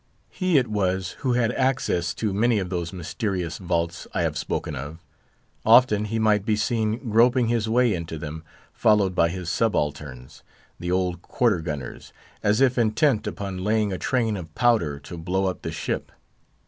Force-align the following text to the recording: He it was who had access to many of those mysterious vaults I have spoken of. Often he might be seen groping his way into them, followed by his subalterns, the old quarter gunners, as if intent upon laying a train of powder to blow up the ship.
He 0.31 0.57
it 0.57 0.67
was 0.67 1.11
who 1.19 1.33
had 1.33 1.51
access 1.51 2.15
to 2.15 2.33
many 2.33 2.57
of 2.57 2.71
those 2.71 2.91
mysterious 2.91 3.59
vaults 3.59 4.07
I 4.15 4.23
have 4.23 4.35
spoken 4.35 4.75
of. 4.75 5.05
Often 5.63 6.05
he 6.05 6.17
might 6.17 6.43
be 6.43 6.55
seen 6.55 7.11
groping 7.11 7.49
his 7.49 7.69
way 7.69 7.93
into 7.93 8.17
them, 8.17 8.43
followed 8.73 9.13
by 9.13 9.29
his 9.29 9.47
subalterns, 9.51 10.41
the 10.79 10.91
old 10.91 11.21
quarter 11.21 11.59
gunners, 11.61 12.13
as 12.41 12.61
if 12.61 12.79
intent 12.79 13.27
upon 13.27 13.63
laying 13.63 13.93
a 13.93 13.99
train 13.99 14.35
of 14.37 14.55
powder 14.55 14.97
to 15.01 15.19
blow 15.19 15.45
up 15.45 15.61
the 15.61 15.71
ship. 15.71 16.11